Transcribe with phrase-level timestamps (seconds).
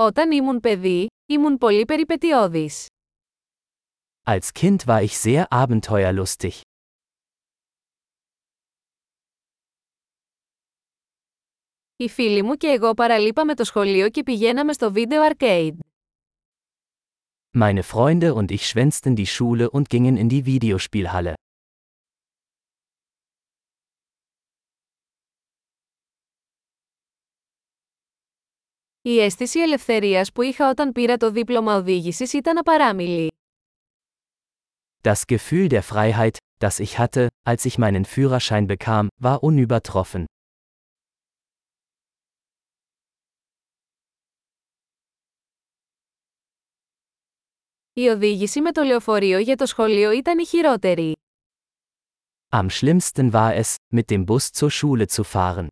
[0.00, 2.86] Όταν ήμουν παιδί, ήμουν πολύ περιπετειώδης.
[4.24, 6.60] Als Kind war ich sehr abenteuerlustig.
[11.96, 15.76] Οι φίλοι μου και εγώ παραλείπαμε το σχολείο και πηγαίναμε στο βίντεο arcade.
[17.58, 21.32] Meine Freunde und ich schwänzten die Schule und gingen in die Videospielhalle.
[29.07, 33.31] Η αίσθηση ελευθερίας που είχα όταν πήρα το δίπλωμα οδήγησης ήταν απαράμιλη.
[35.01, 40.23] Das Gefühl der Freiheit, das ich hatte, als ich meinen Führerschein bekam, war unübertroffen.
[47.93, 51.13] Η οδήγηση με το λεωφορείο για το σχολείο ήταν η χειρότερη.
[52.49, 55.67] Am schlimmsten war es, mit dem Bus zur Schule zu fahren.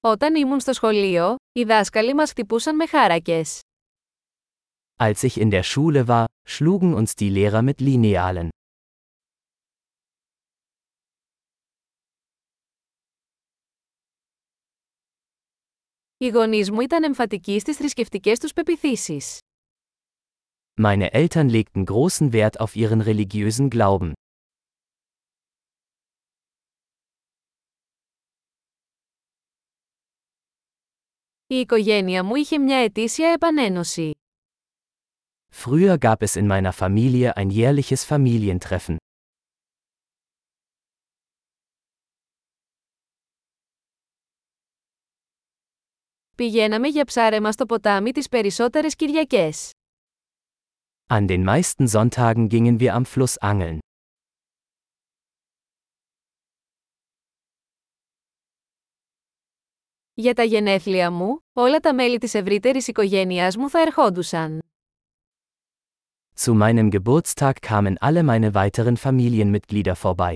[0.00, 3.60] Όταν ήμουν στο σχολείο, οι δάσκαλοι μας χτυπούσαν με χάρακες.
[4.98, 8.48] Als ich in der Schule war, schlugen uns die Lehrer mit Linealen.
[16.18, 19.38] Οι γονείς μου ήταν εμφατικοί στις θρησκευτικές τους πεπιθήσεις.
[20.80, 24.12] Meine Eltern legten großen Wert auf ihren religiösen Glauben.
[31.50, 34.10] Η οικογένεια μου είχε μια ετήσια επανένωση.
[35.64, 38.96] Früher gab es in meiner Familie ein jährliches Familientreffen.
[46.36, 49.70] Πηγαίναμε για ψάρεμα στο ποτάμι τις περισσότερες Κυριακές.
[51.08, 53.78] An den meisten Sonntagen gingen wir am Fluss angeln.
[60.20, 64.60] Για τα γενέθλια μου, όλα τα μέλη της ευρύτερης οικογένειάς μου θα ερχόντουσαν.
[66.38, 70.34] Zu meinem Geburtstag kamen alle meine weiteren Familienmitglieder vorbei.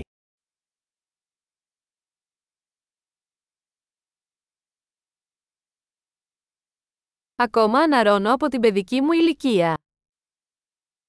[7.35, 9.77] Ακόμα αναρώνω από την παιδική μου ηλικία.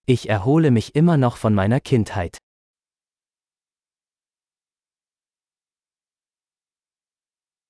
[0.05, 2.37] Ich erhole mich immer noch von meiner Kindheit.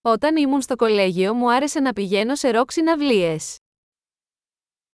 [0.06, 3.56] Όταν ήμουν στο κολέγιο μου άρεσε να πηγαίνω σε ροκ συναυλίες.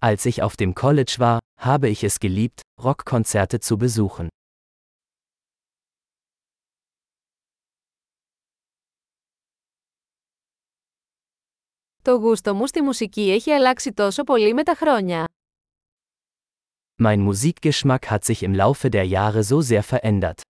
[0.00, 4.26] Als ich auf dem College war, habe ich es geliebt, Rockkonzerte zu besuchen.
[12.02, 15.24] Το γούστο μου στη μουσική έχει αλλάξει τόσο πολύ με τα χρόνια.
[17.02, 20.40] Mein Musikgeschmack hat sich im Laufe der Jahre so sehr verändert.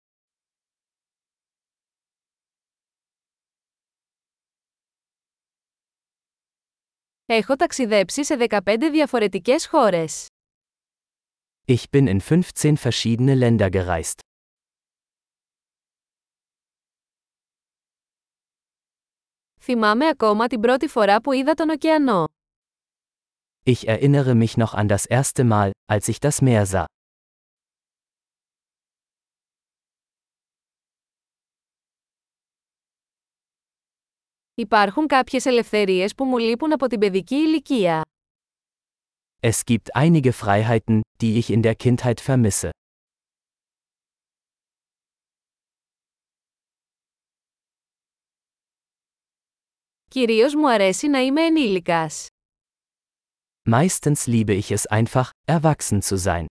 [7.25, 10.27] Έχω ταξιδέψει σε 15 διαφορετικές χώρες.
[11.65, 14.19] Ich bin in 15 verschiedene Länder gereist.
[19.61, 22.27] Θυμάμαι ακόμα την πρώτη φορά που είδα τον ωκεανό.
[23.65, 26.85] Ich erinnere mich noch an das erste Mal, als ich das Meer sah.
[34.54, 38.02] Υπάρχουν κάποιες ελευθερίες που μου λείπουν από την παιδική ηλικία.
[39.40, 42.68] Es gibt einige Freiheiten, die ich in der Kindheit vermisse.
[50.08, 52.26] Κυρίως μου αρέσει να είμαι ενήλικας.
[53.70, 56.46] Meistens liebe ich es einfach, erwachsen zu sein.